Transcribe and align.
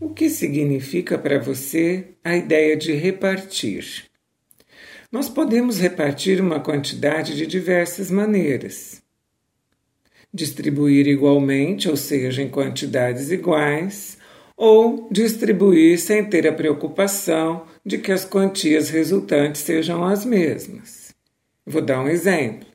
O 0.00 0.08
que 0.08 0.30
significa 0.30 1.18
para 1.18 1.38
você 1.38 2.14
a 2.24 2.34
ideia 2.34 2.74
de 2.74 2.94
repartir? 2.94 4.06
Nós 5.12 5.28
podemos 5.28 5.78
repartir 5.78 6.40
uma 6.40 6.58
quantidade 6.58 7.36
de 7.36 7.46
diversas 7.46 8.10
maneiras. 8.10 9.02
Distribuir 10.32 11.06
igualmente, 11.06 11.86
ou 11.86 11.98
seja, 11.98 12.40
em 12.40 12.48
quantidades 12.48 13.30
iguais, 13.30 14.16
ou 14.56 15.06
distribuir 15.10 15.98
sem 15.98 16.24
ter 16.24 16.48
a 16.48 16.52
preocupação 16.52 17.66
de 17.84 17.98
que 17.98 18.10
as 18.10 18.24
quantias 18.24 18.88
resultantes 18.88 19.60
sejam 19.60 20.02
as 20.02 20.24
mesmas. 20.24 21.14
Vou 21.66 21.82
dar 21.82 22.00
um 22.00 22.08
exemplo. 22.08 22.66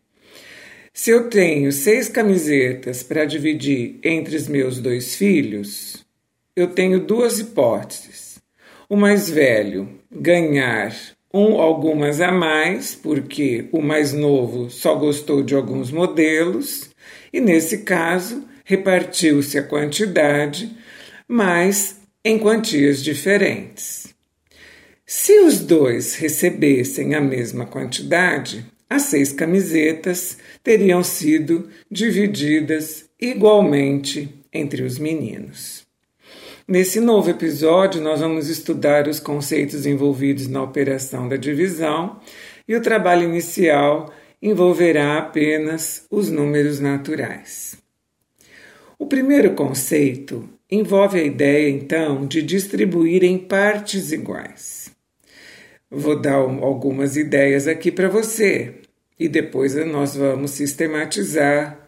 Se 0.94 1.10
eu 1.10 1.28
tenho 1.28 1.72
seis 1.72 2.08
camisetas 2.08 3.02
para 3.02 3.26
dividir 3.26 4.00
entre 4.04 4.36
os 4.36 4.48
meus 4.48 4.80
dois 4.80 5.16
filhos, 5.16 6.05
eu 6.56 6.68
tenho 6.68 7.00
duas 7.00 7.40
hipóteses. 7.40 8.40
O 8.88 8.96
mais 8.96 9.30
velho 9.30 9.90
ganhar 10.12 10.96
um 11.34 11.60
algumas 11.60 12.22
a 12.22 12.32
mais, 12.32 12.96
porque 12.96 13.68
o 13.74 13.82
mais 13.82 14.14
novo 14.14 14.70
só 14.70 14.96
gostou 14.96 15.44
de 15.44 15.54
alguns 15.54 15.92
modelos, 15.92 16.90
e 17.34 17.42
nesse 17.42 17.80
caso 17.80 18.48
repartiu-se 18.64 19.58
a 19.58 19.64
quantidade, 19.64 20.72
mas 21.28 22.00
em 22.24 22.40
quantias 22.40 23.04
diferentes. 23.04 24.16
Se 25.06 25.40
os 25.40 25.60
dois 25.60 26.16
recebessem 26.16 27.16
a 27.16 27.22
mesma 27.22 27.66
quantidade, 27.66 28.66
as 28.90 29.04
seis 29.04 29.32
camisetas 29.34 30.38
teriam 30.64 31.04
sido 31.04 31.70
divididas 31.92 33.10
igualmente 33.20 34.30
entre 34.54 34.84
os 34.84 34.98
meninos. 34.98 35.85
Nesse 36.68 37.00
novo 37.00 37.30
episódio, 37.30 38.02
nós 38.02 38.22
vamos 38.22 38.50
estudar 38.50 39.08
os 39.08 39.20
conceitos 39.20 39.86
envolvidos 39.86 40.48
na 40.48 40.64
operação 40.64 41.30
da 41.30 41.36
divisão 41.36 42.20
e 42.68 42.76
o 42.76 42.82
trabalho 42.82 43.30
inicial 43.30 44.12
envolverá 44.42 45.20
apenas 45.20 46.08
os 46.10 46.32
números 46.32 46.80
naturais. 46.80 47.78
O 48.98 49.06
primeiro 49.06 49.54
conceito 49.54 50.50
envolve 50.70 51.20
a 51.20 51.24
ideia, 51.24 51.70
então, 51.70 52.26
de 52.26 52.42
distribuir 52.42 53.24
em 53.24 53.38
partes 53.38 54.12
iguais. 54.12 54.90
Vou 55.88 56.20
dar 56.20 56.38
algumas 56.38 57.16
ideias 57.16 57.68
aqui 57.68 57.92
para 57.92 58.10
você 58.10 58.74
e 59.20 59.30
depois 59.30 59.76
nós 59.86 60.16
vamos 60.16 60.50
sistematizar 60.50 61.85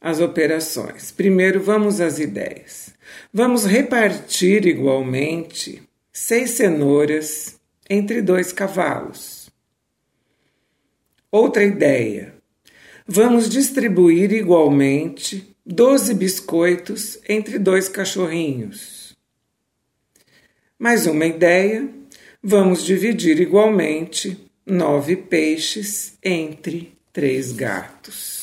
as 0.00 0.20
operações. 0.20 1.10
Primeiro, 1.10 1.60
vamos 1.62 2.00
às 2.00 2.18
ideias. 2.18 2.94
Vamos 3.32 3.64
repartir 3.64 4.66
igualmente 4.66 5.82
seis 6.12 6.52
cenouras 6.52 7.58
entre 7.88 8.22
dois 8.22 8.52
cavalos. 8.52 9.50
Outra 11.30 11.64
ideia. 11.64 12.34
Vamos 13.06 13.48
distribuir 13.48 14.32
igualmente 14.32 15.54
doze 15.64 16.14
biscoitos 16.14 17.18
entre 17.28 17.58
dois 17.58 17.88
cachorrinhos. 17.88 19.16
Mais 20.78 21.06
uma 21.06 21.26
ideia. 21.26 21.88
Vamos 22.42 22.84
dividir 22.84 23.40
igualmente 23.40 24.38
nove 24.64 25.16
peixes 25.16 26.16
entre 26.22 26.92
três 27.12 27.52
gatos. 27.52 28.37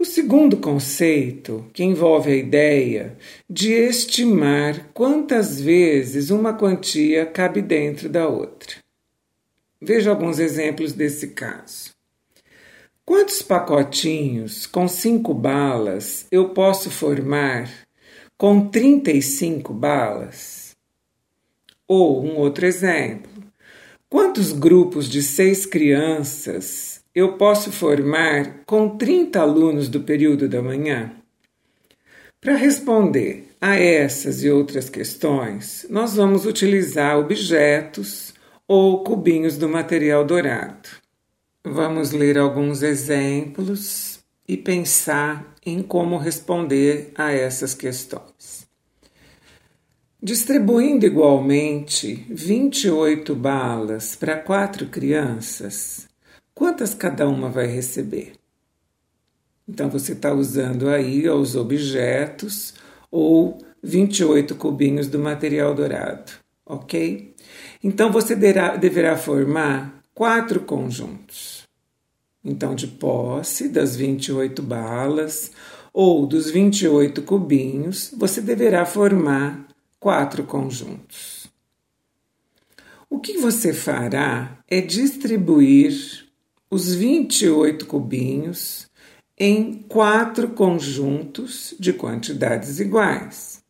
O 0.00 0.04
segundo 0.06 0.56
conceito, 0.56 1.66
que 1.74 1.84
envolve 1.84 2.32
a 2.32 2.34
ideia 2.34 3.18
de 3.46 3.74
estimar 3.74 4.88
quantas 4.94 5.60
vezes 5.60 6.30
uma 6.30 6.54
quantia 6.54 7.26
cabe 7.26 7.60
dentro 7.60 8.08
da 8.08 8.26
outra. 8.26 8.76
Veja 9.78 10.08
alguns 10.08 10.38
exemplos 10.38 10.94
desse 10.94 11.28
caso. 11.28 11.90
Quantos 13.04 13.42
pacotinhos 13.42 14.66
com 14.66 14.88
cinco 14.88 15.34
balas 15.34 16.26
eu 16.30 16.48
posso 16.48 16.90
formar 16.90 17.70
com 18.38 18.68
35 18.68 19.74
balas? 19.74 20.74
Ou 21.86 22.24
um 22.24 22.38
outro 22.38 22.64
exemplo. 22.64 23.30
Quantos 24.08 24.50
grupos 24.50 25.10
de 25.10 25.22
seis 25.22 25.66
crianças 25.66 26.99
eu 27.14 27.32
posso 27.34 27.72
formar 27.72 28.62
com 28.64 28.96
30 28.96 29.40
alunos 29.40 29.88
do 29.88 30.00
período 30.00 30.48
da 30.48 30.62
manhã? 30.62 31.12
Para 32.40 32.54
responder 32.54 33.48
a 33.60 33.76
essas 33.76 34.42
e 34.42 34.50
outras 34.50 34.88
questões, 34.88 35.86
nós 35.90 36.14
vamos 36.14 36.46
utilizar 36.46 37.18
objetos 37.18 38.32
ou 38.66 39.02
cubinhos 39.02 39.58
do 39.58 39.68
material 39.68 40.24
dourado. 40.24 40.88
Vamos 41.64 42.12
ler 42.12 42.38
alguns 42.38 42.82
exemplos 42.82 44.20
e 44.48 44.56
pensar 44.56 45.54
em 45.66 45.82
como 45.82 46.16
responder 46.16 47.12
a 47.14 47.32
essas 47.32 47.74
questões. 47.74 48.66
Distribuindo 50.22 51.04
igualmente 51.04 52.26
28 52.28 53.34
balas 53.34 54.14
para 54.14 54.36
quatro 54.36 54.86
crianças, 54.86 56.09
Quantas 56.60 56.92
cada 56.92 57.26
uma 57.26 57.48
vai 57.48 57.66
receber? 57.66 58.34
Então 59.66 59.88
você 59.88 60.12
está 60.12 60.30
usando 60.34 60.90
aí 60.90 61.26
os 61.26 61.56
objetos 61.56 62.74
ou 63.10 63.56
28 63.82 64.54
cubinhos 64.56 65.06
do 65.06 65.18
material 65.18 65.74
dourado, 65.74 66.30
ok? 66.66 67.34
Então 67.82 68.12
você 68.12 68.36
deverá, 68.36 68.76
deverá 68.76 69.16
formar 69.16 70.02
quatro 70.12 70.60
conjuntos. 70.60 71.66
Então, 72.44 72.74
de 72.74 72.88
posse 72.88 73.66
das 73.66 73.96
28 73.96 74.62
balas 74.62 75.52
ou 75.94 76.26
dos 76.26 76.50
28 76.50 77.22
cubinhos, 77.22 78.12
você 78.14 78.42
deverá 78.42 78.84
formar 78.84 79.66
quatro 79.98 80.44
conjuntos. 80.44 81.50
O 83.08 83.18
que 83.18 83.38
você 83.38 83.72
fará 83.72 84.58
é 84.68 84.82
distribuir 84.82 86.28
os 86.70 86.94
28 86.94 87.84
cubinhos 87.84 88.88
em 89.36 89.84
quatro 89.88 90.50
conjuntos 90.50 91.74
de 91.80 91.92
quantidades 91.92 92.78
iguais. 92.78 93.60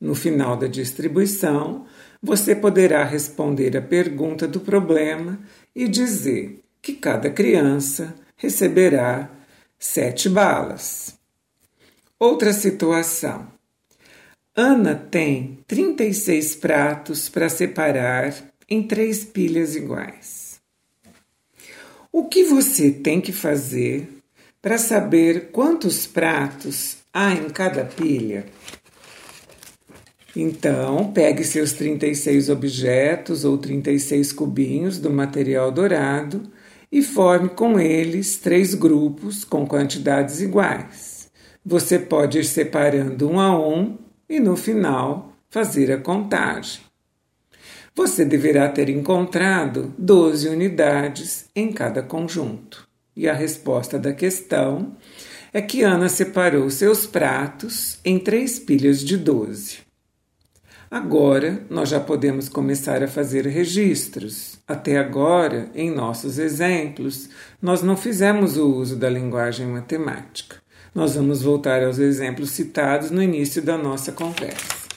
No 0.00 0.14
final 0.14 0.56
da 0.56 0.66
distribuição, 0.66 1.84
você 2.22 2.54
poderá 2.54 3.04
responder 3.04 3.76
a 3.76 3.82
pergunta 3.82 4.48
do 4.48 4.60
problema 4.60 5.38
e 5.74 5.86
dizer 5.86 6.60
que 6.80 6.94
cada 6.94 7.28
criança 7.28 8.14
receberá 8.36 9.28
sete 9.78 10.28
balas. 10.28 11.18
Outra 12.18 12.52
situação. 12.52 13.46
Ana 14.56 14.94
tem 14.94 15.58
36 15.66 16.56
pratos 16.56 17.28
para 17.28 17.48
separar 17.48 18.34
em 18.68 18.82
três 18.82 19.24
pilhas 19.24 19.76
iguais. 19.76 20.47
O 22.18 22.24
que 22.24 22.42
você 22.42 22.90
tem 22.90 23.20
que 23.20 23.30
fazer 23.30 24.08
para 24.60 24.76
saber 24.76 25.50
quantos 25.52 26.04
pratos 26.04 26.96
há 27.14 27.32
em 27.32 27.48
cada 27.48 27.84
pilha? 27.84 28.44
Então, 30.34 31.12
pegue 31.12 31.44
seus 31.44 31.74
36 31.74 32.48
objetos 32.48 33.44
ou 33.44 33.56
36 33.56 34.32
cubinhos 34.32 34.98
do 34.98 35.10
material 35.10 35.70
dourado 35.70 36.42
e 36.90 37.04
forme 37.04 37.50
com 37.50 37.78
eles 37.78 38.36
três 38.38 38.74
grupos 38.74 39.44
com 39.44 39.64
quantidades 39.64 40.40
iguais. 40.40 41.28
Você 41.64 42.00
pode 42.00 42.40
ir 42.40 42.44
separando 42.44 43.30
um 43.30 43.38
a 43.38 43.56
um 43.56 43.96
e 44.28 44.40
no 44.40 44.56
final 44.56 45.34
fazer 45.48 45.92
a 45.92 45.98
contagem 45.98 46.87
você 47.98 48.24
deverá 48.24 48.68
ter 48.68 48.88
encontrado 48.88 49.92
12 49.98 50.48
unidades 50.48 51.46
em 51.52 51.72
cada 51.72 52.00
conjunto. 52.00 52.86
E 53.16 53.28
a 53.28 53.34
resposta 53.34 53.98
da 53.98 54.12
questão 54.12 54.92
é 55.52 55.60
que 55.60 55.82
Ana 55.82 56.08
separou 56.08 56.70
seus 56.70 57.08
pratos 57.08 57.98
em 58.04 58.20
três 58.20 58.60
pilhas 58.60 59.00
de 59.00 59.16
12. 59.16 59.78
Agora 60.88 61.66
nós 61.68 61.88
já 61.88 61.98
podemos 61.98 62.48
começar 62.48 63.02
a 63.02 63.08
fazer 63.08 63.44
registros. 63.48 64.60
Até 64.68 64.96
agora, 64.96 65.68
em 65.74 65.90
nossos 65.90 66.38
exemplos, 66.38 67.28
nós 67.60 67.82
não 67.82 67.96
fizemos 67.96 68.56
o 68.56 68.68
uso 68.76 68.94
da 68.94 69.10
linguagem 69.10 69.66
matemática. 69.66 70.54
Nós 70.94 71.16
vamos 71.16 71.42
voltar 71.42 71.82
aos 71.82 71.98
exemplos 71.98 72.50
citados 72.50 73.10
no 73.10 73.20
início 73.20 73.60
da 73.60 73.76
nossa 73.76 74.12
conversa. 74.12 74.87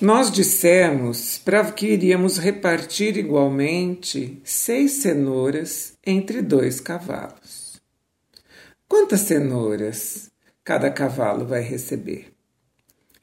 Nós 0.00 0.30
dissemos 0.30 1.38
para 1.38 1.72
que 1.72 1.86
iríamos 1.86 2.36
repartir 2.36 3.16
igualmente 3.16 4.42
seis 4.44 4.92
cenouras 4.92 5.94
entre 6.04 6.42
dois 6.42 6.80
cavalos. 6.80 7.80
Quantas 8.86 9.20
cenouras 9.20 10.30
cada 10.62 10.90
cavalo 10.90 11.46
vai 11.46 11.62
receber? 11.62 12.30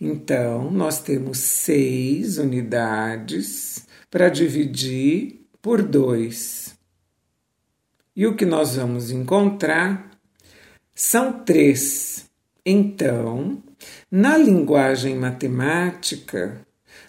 Então, 0.01 0.71
nós 0.71 0.99
temos 0.99 1.37
seis 1.37 2.39
unidades 2.39 3.85
para 4.09 4.27
dividir 4.29 5.45
por 5.61 5.83
dois. 5.83 6.75
E 8.15 8.25
o 8.25 8.35
que 8.35 8.45
nós 8.47 8.77
vamos 8.77 9.11
encontrar 9.11 10.09
são 10.95 11.43
três. 11.43 12.25
Então, 12.65 13.61
na 14.11 14.37
linguagem 14.37 15.15
matemática, 15.15 16.61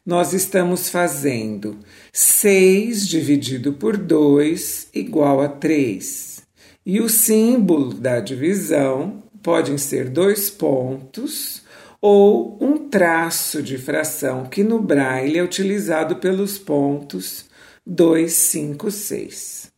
nós 0.05 0.33
estamos 0.33 0.89
fazendo 0.89 1.79
6 2.13 3.09
dividido 3.09 3.75
por 3.75 3.97
2 3.97 4.89
igual 4.95 5.41
a 5.41 5.49
3. 5.49 6.43
E 6.87 7.01
o 7.01 7.09
símbolo 7.09 7.95
da 7.95 8.21
divisão 8.21 9.23
podem 9.43 9.79
ser 9.79 10.09
dois 10.09 10.51
pontos 10.51 11.63
ou 12.01 12.59
um 12.61 12.89
traço 12.89 13.63
de 13.63 13.79
fração 13.79 14.45
que 14.45 14.63
no 14.63 14.79
braille 14.79 15.39
é 15.39 15.43
utilizado 15.43 16.17
pelos 16.17 16.59
pontos 16.59 17.47
2, 17.87 18.33
5, 18.33 18.91
6. 18.91 19.74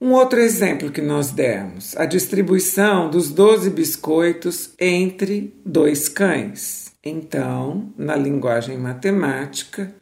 Um 0.00 0.12
outro 0.12 0.38
exemplo 0.38 0.92
que 0.92 1.02
nós 1.02 1.32
demos, 1.32 1.96
a 1.96 2.06
distribuição 2.06 3.10
dos 3.10 3.32
12 3.32 3.68
biscoitos 3.70 4.70
entre 4.78 5.52
dois 5.66 6.08
cães. 6.08 6.92
Então, 7.04 7.92
na 7.98 8.14
linguagem 8.14 8.78
matemática, 8.78 9.92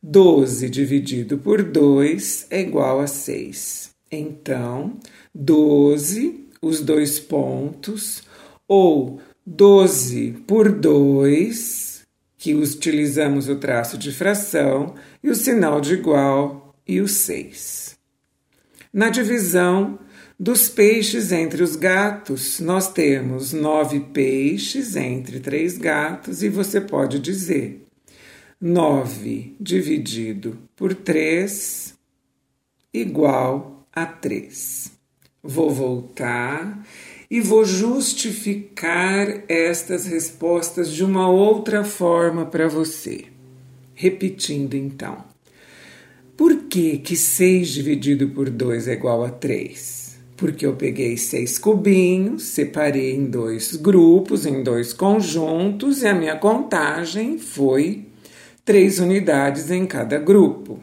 12 0.00 0.70
dividido 0.70 1.36
por 1.36 1.64
2 1.64 2.46
é 2.48 2.60
igual 2.60 3.00
a 3.00 3.08
6. 3.08 3.90
Então, 4.08 4.96
12, 5.34 6.46
os 6.62 6.80
dois 6.80 7.18
pontos, 7.18 8.22
ou 8.68 9.20
12 9.44 10.44
por 10.46 10.70
2, 10.70 12.02
que 12.38 12.54
utilizamos 12.54 13.48
o 13.48 13.56
traço 13.56 13.98
de 13.98 14.12
fração, 14.12 14.94
e 15.24 15.28
o 15.28 15.34
sinal 15.34 15.80
de 15.80 15.94
igual 15.94 16.72
e 16.86 17.00
o 17.00 17.08
6. 17.08 17.89
Na 18.92 19.08
divisão 19.08 19.98
dos 20.38 20.68
peixes 20.68 21.30
entre 21.30 21.62
os 21.62 21.76
gatos, 21.76 22.60
nós 22.60 22.92
temos 22.92 23.52
nove 23.52 24.00
peixes 24.00 24.96
entre 24.96 25.38
três 25.38 25.78
gatos, 25.78 26.42
e 26.42 26.48
você 26.48 26.80
pode 26.80 27.18
dizer 27.18 27.86
9 28.60 29.56
dividido 29.58 30.58
por 30.76 30.94
3 30.94 31.94
igual 32.92 33.86
a 33.90 34.04
3. 34.04 34.92
Vou 35.42 35.70
voltar 35.70 36.86
e 37.30 37.40
vou 37.40 37.64
justificar 37.64 39.44
estas 39.48 40.04
respostas 40.04 40.92
de 40.92 41.02
uma 41.02 41.30
outra 41.30 41.84
forma 41.84 42.44
para 42.44 42.68
você. 42.68 43.24
Repetindo 43.94 44.74
então. 44.74 45.29
Por 46.40 46.56
que, 46.70 46.96
que 46.96 47.16
6 47.16 47.68
dividido 47.68 48.28
por 48.30 48.48
2 48.48 48.88
é 48.88 48.94
igual 48.94 49.22
a 49.22 49.28
3? 49.28 50.18
Porque 50.38 50.64
eu 50.64 50.74
peguei 50.74 51.18
seis 51.18 51.58
cubinhos, 51.58 52.44
separei 52.44 53.14
em 53.14 53.26
dois 53.26 53.76
grupos, 53.76 54.46
em 54.46 54.62
dois 54.62 54.94
conjuntos, 54.94 56.00
e 56.00 56.08
a 56.08 56.14
minha 56.14 56.36
contagem 56.36 57.36
foi 57.36 58.06
três 58.64 58.98
unidades 58.98 59.70
em 59.70 59.84
cada 59.84 60.16
grupo. 60.16 60.80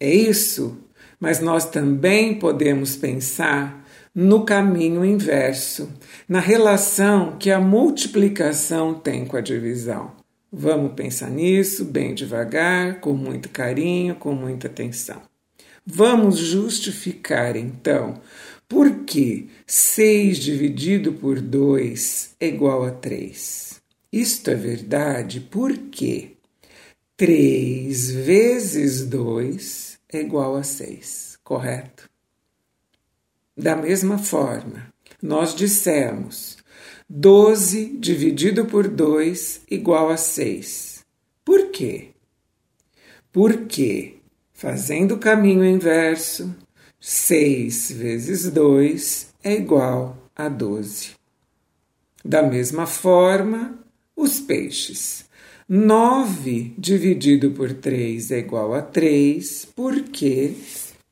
É 0.00 0.12
isso, 0.12 0.76
mas 1.20 1.38
nós 1.38 1.70
também 1.70 2.34
podemos 2.34 2.96
pensar 2.96 3.86
no 4.12 4.44
caminho 4.44 5.04
inverso, 5.04 5.88
na 6.28 6.40
relação 6.40 7.36
que 7.38 7.48
a 7.48 7.60
multiplicação 7.60 8.92
tem 8.92 9.24
com 9.24 9.36
a 9.36 9.40
divisão. 9.40 10.20
Vamos 10.54 10.92
pensar 10.92 11.30
nisso 11.30 11.82
bem 11.82 12.14
devagar, 12.14 13.00
com 13.00 13.14
muito 13.14 13.48
carinho, 13.48 14.16
com 14.16 14.34
muita 14.34 14.66
atenção. 14.66 15.22
Vamos 15.86 16.36
justificar 16.36 17.56
então 17.56 18.20
por 18.68 19.04
que 19.06 19.48
6 19.66 20.36
dividido 20.36 21.14
por 21.14 21.40
2 21.40 22.36
é 22.38 22.48
igual 22.48 22.84
a 22.84 22.90
3. 22.90 23.80
Isto 24.12 24.50
é 24.50 24.54
verdade 24.54 25.40
porque 25.40 26.32
3 27.16 28.10
vezes 28.10 29.06
2 29.06 29.98
é 30.12 30.20
igual 30.20 30.56
a 30.56 30.62
6, 30.62 31.38
correto? 31.42 32.10
Da 33.56 33.74
mesma 33.74 34.18
forma, 34.18 34.92
nós 35.22 35.54
dissemos 35.54 36.58
12 37.14 37.98
dividido 37.98 38.64
por 38.64 38.88
2 38.88 39.64
igual 39.70 40.08
a 40.08 40.16
6. 40.16 41.00
Por 41.44 41.66
quê? 41.66 42.08
Porque, 43.30 44.14
fazendo 44.54 45.16
o 45.16 45.18
caminho 45.18 45.62
inverso, 45.62 46.56
6 46.98 47.92
vezes 47.92 48.50
2 48.50 49.26
é 49.44 49.52
igual 49.52 50.16
a 50.34 50.48
12. 50.48 51.10
Da 52.24 52.42
mesma 52.42 52.86
forma, 52.86 53.78
os 54.16 54.40
peixes. 54.40 55.26
9 55.68 56.72
dividido 56.78 57.50
por 57.50 57.74
3 57.74 58.30
é 58.30 58.38
igual 58.38 58.72
a 58.72 58.80
3, 58.80 59.68
porque 59.76 60.54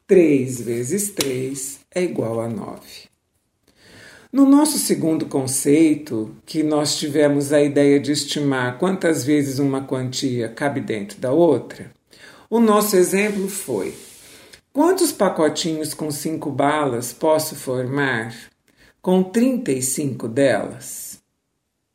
3 0.07 0.63
vezes 0.63 1.11
3 1.11 1.81
é 1.95 2.03
igual 2.05 2.41
a 2.41 2.49
9. 2.49 3.10
No 4.33 4.47
nosso 4.47 4.79
segundo 4.79 5.27
conceito, 5.27 6.37
que 6.47 6.63
nós 6.63 6.97
tivemos 6.97 7.53
a 7.53 7.61
ideia 7.61 7.99
de 7.99 8.13
estimar 8.13 8.79
quantas 8.79 9.25
vezes 9.25 9.59
uma 9.59 9.83
quantia 9.83 10.49
cabe 10.49 10.81
dentro 10.81 11.21
da 11.21 11.33
outra, 11.33 11.91
o 12.49 12.61
nosso 12.61 12.95
exemplo 12.95 13.49
foi: 13.49 13.93
quantos 14.73 15.11
pacotinhos 15.11 15.95
com 15.95 16.13
5 16.13 16.49
balas 16.49 17.13
posso 17.13 17.57
formar 17.57 18.33
com 19.03 19.21
35 19.21 20.29
delas? 20.29 21.21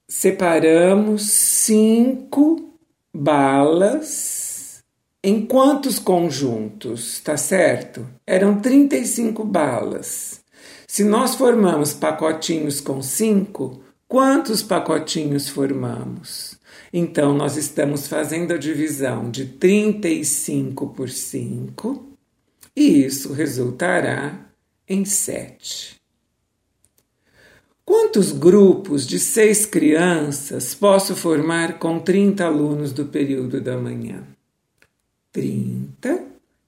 Separamos 0.06 1.22
5 1.24 2.70
balas 3.14 4.84
em 5.24 5.46
quantos 5.46 6.00
conjuntos, 6.00 7.22
tá 7.22 7.38
certo? 7.38 8.06
Eram 8.28 8.60
35 8.60 9.46
balas. 9.46 10.45
Se 10.96 11.04
nós 11.04 11.36
formamos 11.36 11.92
pacotinhos 11.92 12.80
com 12.80 13.02
5, 13.02 13.82
quantos 14.08 14.64
pacotinhos 14.64 15.50
formamos? 15.50 16.58
Então, 16.94 17.34
nós 17.34 17.58
estamos 17.58 18.08
fazendo 18.08 18.54
a 18.54 18.58
divisão 18.58 19.30
de 19.30 19.46
35 19.46 20.88
por 20.92 21.10
5 21.10 22.12
e 22.74 23.04
isso 23.04 23.34
resultará 23.34 24.40
em 24.88 25.04
7. 25.04 25.98
Quantos 27.84 28.32
grupos 28.32 29.06
de 29.06 29.20
seis 29.20 29.66
crianças 29.66 30.74
posso 30.74 31.14
formar 31.14 31.78
com 31.78 32.00
30 32.00 32.46
alunos 32.46 32.94
do 32.94 33.04
período 33.08 33.60
da 33.60 33.78
manhã? 33.78 34.24
30 35.34 36.24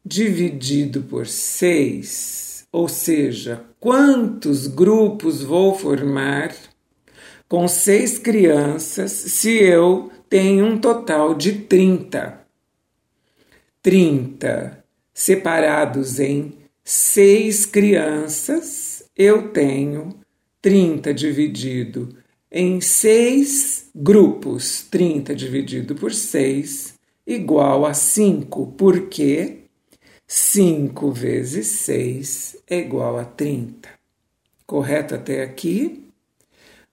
dividido 0.05 1.03
por 1.03 1.27
6, 1.27 2.46
ou 2.71 2.87
seja, 2.87 3.63
quantos 3.79 4.67
grupos 4.67 5.41
vou 5.41 5.73
formar 5.75 6.53
com 7.47 7.67
seis 7.67 8.17
crianças 8.17 9.11
se 9.11 9.51
eu 9.51 10.11
tenho 10.29 10.65
um 10.65 10.77
total 10.77 11.33
de 11.33 11.53
30? 11.53 12.45
30 13.81 14.83
separados 15.13 16.19
em 16.19 16.53
seis 16.83 17.65
crianças, 17.65 19.03
eu 19.15 19.49
tenho 19.49 20.19
30 20.61 21.13
dividido 21.13 22.15
em 22.51 22.79
seis 22.81 23.89
grupos, 23.95 24.85
30 24.89 25.35
dividido 25.35 25.95
por 25.95 26.13
6 26.13 26.95
igual 27.25 27.85
a 27.85 27.93
5, 27.93 28.73
porque 28.77 29.66
5 30.27 31.09
vezes 31.11 31.67
6 31.67 32.57
é 32.69 32.79
igual 32.79 33.17
a 33.17 33.23
30. 33.23 33.87
Correto 34.65 35.15
até 35.15 35.41
aqui? 35.41 36.09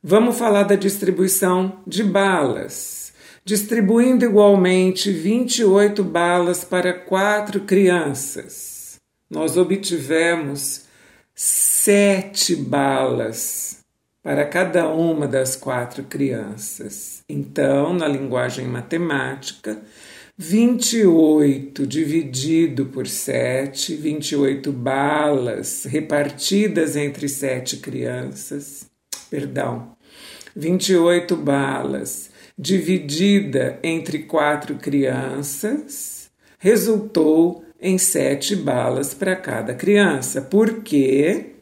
Vamos 0.00 0.38
falar 0.38 0.62
da 0.62 0.76
distribuição 0.76 1.80
de 1.84 2.04
balas. 2.04 3.12
Distribuindo 3.44 4.24
igualmente 4.24 5.10
28 5.10 6.04
balas 6.04 6.64
para 6.64 6.92
quatro 6.92 7.60
crianças, 7.60 9.00
nós 9.28 9.56
obtivemos 9.56 10.84
sete 11.34 12.54
balas 12.54 13.84
para 14.22 14.46
cada 14.46 14.88
uma 14.88 15.26
das 15.26 15.56
quatro 15.56 16.04
crianças. 16.04 17.22
Então, 17.28 17.92
na 17.92 18.06
linguagem 18.08 18.66
matemática, 18.66 19.82
28 20.36 21.86
dividido 21.86 22.86
por 22.86 23.06
7, 23.06 23.94
28 23.94 24.72
balas 24.72 25.84
repartidas 25.84 26.96
entre 26.96 27.28
sete 27.28 27.76
crianças. 27.76 28.90
Perdão. 29.30 29.94
28 30.56 31.36
balas 31.36 32.30
dividida 32.58 33.78
entre 33.82 34.20
quatro 34.20 34.76
crianças, 34.76 36.30
resultou 36.58 37.64
em 37.80 37.98
sete 37.98 38.56
balas 38.56 39.12
para 39.12 39.36
cada 39.36 39.74
criança, 39.74 40.40
porque 40.40 41.54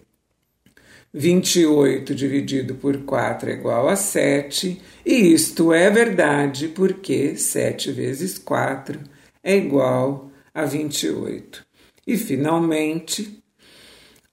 28 1.13 2.15
dividido 2.15 2.75
por 2.77 2.99
4 2.99 3.51
é 3.51 3.53
igual 3.53 3.89
a 3.89 3.97
7, 3.97 4.81
e 5.05 5.33
isto 5.33 5.73
é 5.73 5.91
verdade 5.91 6.69
porque 6.69 7.37
7 7.37 7.93
vezes 7.93 8.39
4 8.39 9.01
é 9.43 9.57
igual 9.57 10.31
a 10.55 10.65
28. 10.65 11.65
E 12.07 12.17
finalmente, 12.17 13.43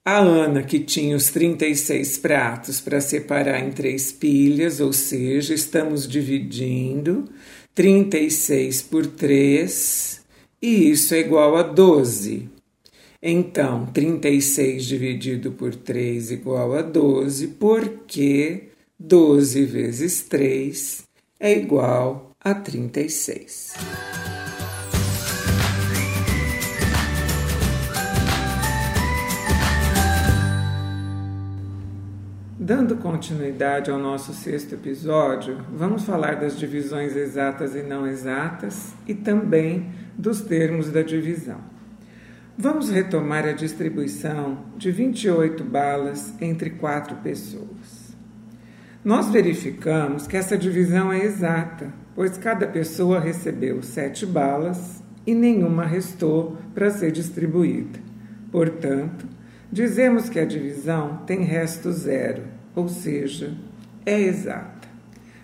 a 0.04 0.18
Ana, 0.18 0.62
que 0.62 0.80
tinha 0.80 1.16
os 1.16 1.30
36 1.30 2.18
pratos 2.18 2.80
para 2.80 3.00
separar 3.00 3.60
em 3.60 3.70
três 3.70 4.10
pilhas, 4.10 4.80
ou 4.80 4.92
seja, 4.92 5.54
estamos 5.54 6.08
dividindo 6.08 7.28
36 7.74 8.82
por 8.82 9.06
3, 9.06 10.20
e 10.60 10.90
isso 10.90 11.14
é 11.14 11.20
igual 11.20 11.56
a 11.56 11.62
12. 11.62 12.48
Então, 13.22 13.86
36 13.86 14.84
dividido 14.84 15.52
por 15.52 15.74
3 15.74 16.30
igual 16.32 16.74
a 16.74 16.82
12, 16.82 17.48
porque 17.48 18.69
12 19.02 19.64
vezes 19.64 20.20
3 20.24 21.08
é 21.40 21.58
igual 21.58 22.36
a 22.38 22.52
36. 22.52 23.72
Dando 32.58 32.96
continuidade 32.96 33.90
ao 33.90 33.98
nosso 33.98 34.34
sexto 34.34 34.74
episódio, 34.74 35.64
vamos 35.72 36.04
falar 36.04 36.34
das 36.34 36.58
divisões 36.58 37.16
exatas 37.16 37.74
e 37.74 37.82
não 37.82 38.06
exatas 38.06 38.92
e 39.08 39.14
também 39.14 39.90
dos 40.14 40.42
termos 40.42 40.90
da 40.90 41.00
divisão. 41.00 41.62
Vamos 42.56 42.90
retomar 42.90 43.46
a 43.46 43.52
distribuição 43.52 44.66
de 44.76 44.90
28 44.90 45.64
balas 45.64 46.34
entre 46.38 46.68
quatro 46.68 47.16
pessoas. 47.16 47.99
Nós 49.04 49.30
verificamos 49.30 50.26
que 50.26 50.36
essa 50.36 50.58
divisão 50.58 51.12
é 51.12 51.24
exata, 51.24 51.92
pois 52.14 52.36
cada 52.36 52.66
pessoa 52.66 53.18
recebeu 53.18 53.82
sete 53.82 54.26
balas 54.26 55.02
e 55.26 55.34
nenhuma 55.34 55.84
restou 55.84 56.56
para 56.74 56.90
ser 56.90 57.10
distribuída. 57.10 57.98
Portanto, 58.52 59.26
dizemos 59.72 60.28
que 60.28 60.38
a 60.38 60.44
divisão 60.44 61.18
tem 61.26 61.42
resto 61.44 61.90
zero 61.92 62.42
ou 62.74 62.88
seja, 62.88 63.54
é 64.06 64.20
exata. 64.20 64.88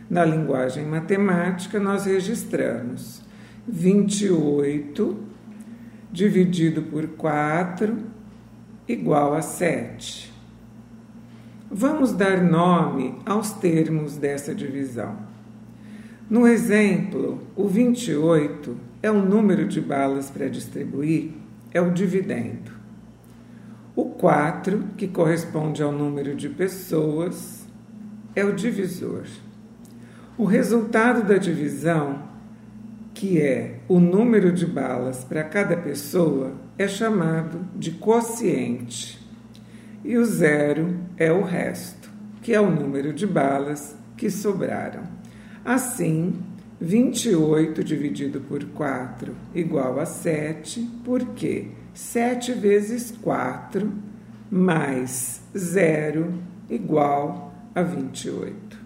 Na 0.09 0.25
linguagem 0.25 0.85
matemática, 0.87 1.81
nós 1.81 2.05
registramos 2.07 3.21
28 3.67 5.19
dividido 6.13 6.83
por 6.83 7.09
4 7.09 7.99
igual 8.87 9.35
a 9.35 9.43
7. 9.43 10.33
Vamos 11.79 12.13
dar 12.13 12.43
nome 12.43 13.19
aos 13.27 13.51
termos 13.51 14.17
dessa 14.17 14.55
divisão. 14.55 15.15
No 16.31 16.49
exemplo, 16.49 17.43
o 17.55 17.69
28 17.69 18.75
é 19.03 19.11
o 19.11 19.21
número 19.21 19.69
de 19.69 19.79
balas 19.79 20.31
para 20.31 20.49
distribuir, 20.49 21.33
é 21.71 21.79
o 21.79 21.93
dividendo. 21.93 22.73
O 23.95 24.07
4, 24.07 24.85
que 24.97 25.07
corresponde 25.07 25.83
ao 25.83 25.93
número 25.93 26.35
de 26.35 26.49
pessoas, 26.49 27.67
é 28.35 28.43
o 28.43 28.55
divisor. 28.55 29.25
O 30.39 30.47
resultado 30.47 31.29
da 31.29 31.37
divisão, 31.37 32.23
que 33.13 33.39
é 33.39 33.81
o 33.87 34.01
número 34.01 34.51
de 34.51 34.65
balas 34.65 35.25
para 35.25 35.45
cada 35.45 35.77
pessoa, 35.77 36.55
é 36.79 36.89
chamado 36.89 37.69
de 37.77 37.91
quociente. 37.91 39.26
E 40.07 40.17
o 40.17 40.25
zero 40.25 40.97
é 41.17 41.33
o 41.33 41.43
resto, 41.43 42.09
que 42.41 42.55
é 42.55 42.61
o 42.61 42.71
número 42.71 43.13
de 43.13 43.27
balas 43.27 43.97
que 44.17 44.31
sobraram. 44.31 45.03
Assim, 45.65 46.33
28 46.81 47.83
dividido 47.83 48.41
por 48.43 48.65
4 48.67 49.35
igual 49.53 49.99
a 49.99 50.07
7, 50.07 50.89
porque 51.05 51.71
7 51.93 52.53
vezes 52.53 53.13
4 53.21 53.93
mais 54.49 55.41
0 55.57 56.35
igual 56.71 57.53
a 57.75 57.83
28. 57.83 58.79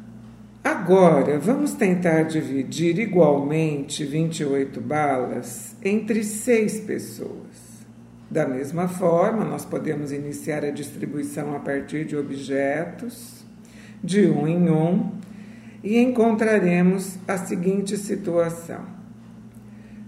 Agora, 0.64 1.38
vamos 1.38 1.74
tentar 1.74 2.22
dividir 2.22 2.98
igualmente 2.98 4.06
28 4.06 4.80
balas 4.80 5.76
entre 5.84 6.24
6 6.24 6.80
pessoas. 6.80 7.69
Da 8.30 8.46
mesma 8.46 8.86
forma, 8.86 9.44
nós 9.44 9.64
podemos 9.64 10.12
iniciar 10.12 10.64
a 10.64 10.70
distribuição 10.70 11.56
a 11.56 11.58
partir 11.58 12.04
de 12.04 12.16
objetos, 12.16 13.44
de 14.04 14.28
um 14.30 14.46
em 14.46 14.70
um, 14.70 15.10
e 15.82 15.98
encontraremos 15.98 17.18
a 17.26 17.36
seguinte 17.36 17.96
situação. 17.96 18.84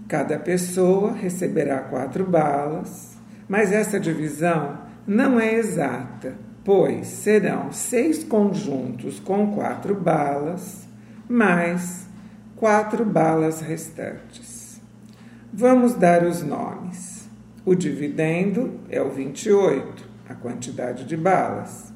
Cada 0.07 0.39
pessoa 0.39 1.11
receberá 1.11 1.79
quatro 1.79 2.23
balas, 2.23 3.17
mas 3.49 3.73
essa 3.73 3.99
divisão 3.99 4.77
não 5.05 5.37
é 5.37 5.55
exata, 5.55 6.35
pois 6.63 7.07
serão 7.07 7.73
seis 7.73 8.23
conjuntos 8.23 9.19
com 9.19 9.53
quatro 9.53 9.95
balas, 9.95 10.87
mais 11.27 12.07
quatro 12.55 13.03
balas 13.03 13.59
restantes. 13.59 14.79
Vamos 15.51 15.93
dar 15.93 16.23
os 16.23 16.41
nomes. 16.41 17.12
O 17.65 17.75
dividendo 17.75 18.79
é 18.89 19.01
o 19.01 19.09
28, 19.09 20.05
a 20.27 20.35
quantidade 20.35 21.05
de 21.05 21.15
balas. 21.15 21.93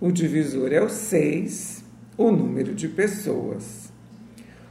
O 0.00 0.12
divisor 0.12 0.72
é 0.72 0.80
o 0.80 0.88
6, 0.88 1.84
o 2.16 2.30
número 2.30 2.74
de 2.74 2.88
pessoas. 2.88 3.92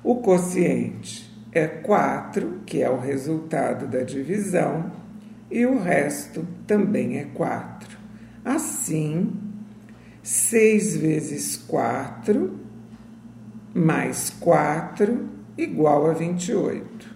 O 0.01 0.21
quociente 0.21 1.29
é 1.51 1.67
4, 1.67 2.61
que 2.65 2.81
é 2.81 2.89
o 2.89 2.97
resultado 2.97 3.85
da 3.85 4.01
divisão, 4.01 4.91
e 5.51 5.65
o 5.65 5.77
resto 5.77 6.47
também 6.65 7.17
é 7.17 7.25
4. 7.25 7.97
Assim, 8.45 9.33
6 10.23 10.95
vezes 10.95 11.57
4 11.57 12.59
mais 13.73 14.29
4 14.29 15.27
igual 15.57 16.09
a 16.09 16.13
28. 16.13 17.15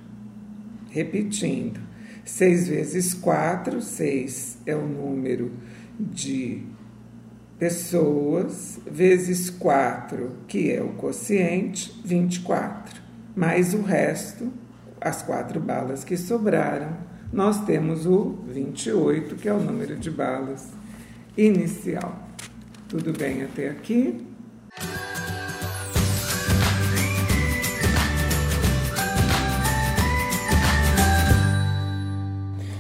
Repetindo, 0.90 1.80
6 2.26 2.68
vezes 2.68 3.14
4, 3.14 3.82
6 3.82 4.58
é 4.66 4.76
o 4.76 4.88
número 4.88 5.52
de 6.00 6.64
pessoas, 7.60 8.80
vezes 8.86 9.50
4, 9.50 10.32
que 10.48 10.72
é 10.72 10.82
o 10.82 10.90
quociente, 10.94 12.00
24 12.04 13.04
mais 13.36 13.74
o 13.74 13.82
resto, 13.82 14.52
as 15.02 15.22
quatro 15.22 15.60
balas 15.60 16.04
que 16.04 16.16
sobraram, 16.16 16.96
nós 17.32 17.66
temos 17.66 18.06
o 18.06 18.38
28, 18.48 19.36
que 19.36 19.50
é 19.50 19.54
o 19.54 19.60
número 19.60 19.98
de 19.98 20.12
balas 20.12 20.70
inicial. 21.36 22.20
Tudo 22.88 23.12
bem 23.12 23.44
até 23.44 23.70
aqui? 23.70 24.24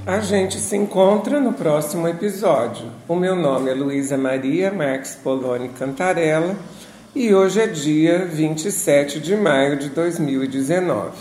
A 0.05 0.19
gente 0.19 0.60
se 0.60 0.75
encontra 0.75 1.39
no 1.39 1.53
próximo 1.53 2.10
episódio. 2.10 2.88
O 3.07 3.15
meu 3.15 3.38
nome 3.38 3.72
é 3.72 3.74
Luísa 3.74 4.17
Maria 4.17 4.69
Marques 4.69 5.15
Poloni 5.15 5.69
Cantarella 5.69 6.57
e 7.15 7.33
hoje 7.33 7.62
é 7.62 7.67
dia 7.67 8.25
27 8.25 9.22
de 9.22 9.33
maio 9.38 9.79
de 9.79 9.88
2019. 9.88 11.12